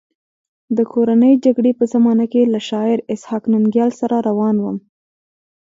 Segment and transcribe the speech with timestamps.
[0.77, 4.77] د کورنۍ جګړې په زمانه کې له شاعر اسحق ننګیال سره روان وم.